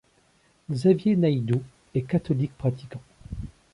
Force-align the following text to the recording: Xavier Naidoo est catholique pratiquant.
Xavier 0.71 1.15
Naidoo 1.15 1.61
est 1.93 2.01
catholique 2.01 2.57
pratiquant. 2.57 3.03